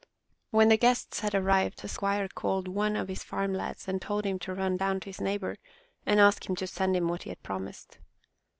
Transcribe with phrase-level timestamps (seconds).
[0.49, 4.25] When the guests had arrived the squire called one of his farm lads and told
[4.25, 5.57] him to run down to his neighbor
[6.07, 7.99] and ask him to send him what he had promised.